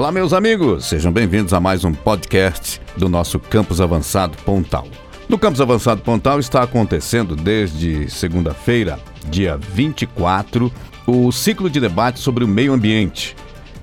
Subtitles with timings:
[0.00, 4.88] Olá, meus amigos, sejam bem-vindos a mais um podcast do nosso Campus Avançado Pontal.
[5.28, 10.72] No Campus Avançado Pontal está acontecendo desde segunda-feira, dia 24,
[11.06, 13.36] o ciclo de debate sobre o meio ambiente.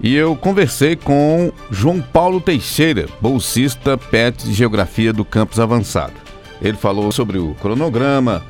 [0.00, 6.14] E eu conversei com João Paulo Teixeira, bolsista PET de Geografia do Campus Avançado.
[6.62, 8.40] Ele falou sobre o cronograma,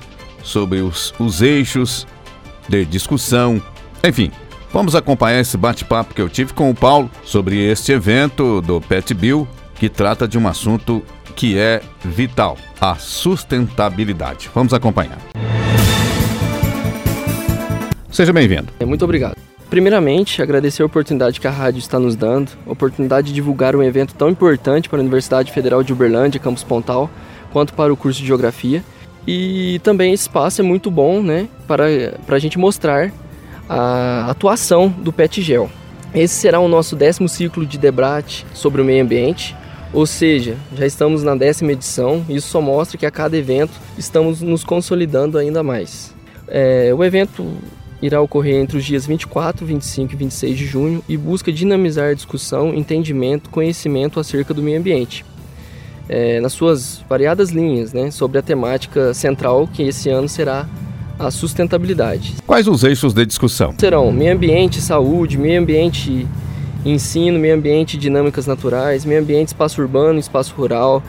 [0.43, 2.07] sobre os, os eixos
[2.69, 3.59] de discussão,
[4.07, 4.31] enfim.
[4.75, 9.15] Vamos acompanhar esse bate-papo que eu tive com o Paulo sobre este evento do Pet
[9.15, 11.01] Bill, que trata de um assunto
[11.37, 14.51] que é vital, a sustentabilidade.
[14.53, 15.19] Vamos acompanhar.
[18.11, 18.67] Seja bem-vindo.
[18.81, 19.37] É, muito obrigado.
[19.71, 23.83] Primeiramente, agradecer a oportunidade que a rádio está nos dando, a oportunidade de divulgar um
[23.83, 27.09] evento tão importante para a Universidade Federal de Uberlândia, Campus Pontal,
[27.53, 28.83] quanto para o curso de Geografia.
[29.25, 31.85] E também esse espaço é muito bom né, para,
[32.27, 33.13] para a gente mostrar
[33.69, 35.71] a atuação do PetGel.
[36.15, 39.57] Esse será o nosso décimo ciclo de debate sobre o meio ambiente,
[39.93, 43.73] ou seja, já estamos na décima edição e isso só mostra que a cada evento
[43.97, 46.13] estamos nos consolidando ainda mais.
[46.49, 47.47] É, o evento
[48.03, 52.15] irá ocorrer entre os dias 24, 25 e 26 de junho e busca dinamizar a
[52.15, 55.25] discussão, entendimento, conhecimento acerca do meio ambiente.
[56.09, 60.69] É, nas suas variadas linhas, né, sobre a temática central que esse ano será
[61.19, 62.37] a sustentabilidade.
[62.47, 63.75] Quais os eixos de discussão?
[63.79, 66.27] Serão meio ambiente, saúde, meio ambiente
[66.85, 71.03] ensino, meio ambiente, dinâmicas naturais, meio ambiente, espaço urbano, espaço rural,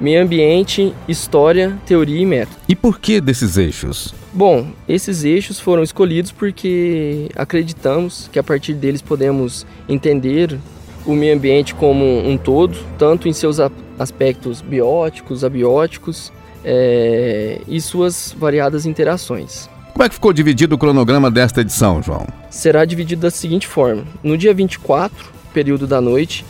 [0.00, 2.56] meio ambiente, história, teoria e método.
[2.68, 4.14] E por que desses eixos?
[4.32, 10.58] Bom, esses eixos foram escolhidos porque acreditamos que a partir deles podemos entender
[11.04, 13.58] o meio ambiente como um todo, tanto em seus
[13.98, 16.32] aspectos bióticos, abióticos
[16.64, 19.68] é, e suas variadas interações.
[19.92, 22.26] Como é que ficou dividido o cronograma desta edição, João?
[22.48, 26.44] Será dividido da seguinte forma: no dia 24, período da noite,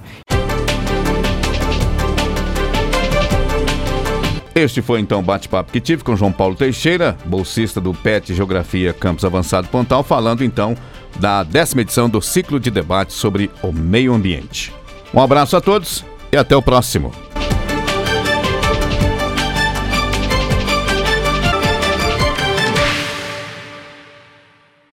[4.56, 8.94] Este foi então o bate-papo que tive com João Paulo Teixeira, bolsista do PET Geografia
[8.94, 10.75] Campus Avançado Pontal, falando então
[11.18, 14.74] da décima edição do ciclo de debate sobre o meio ambiente.
[15.13, 17.12] Um abraço a todos e até o próximo.